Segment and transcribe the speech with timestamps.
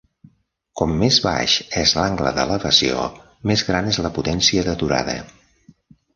[0.79, 3.05] Com més baix és l'angle d'elevació,
[3.51, 5.17] més gran és la potència d'aturada.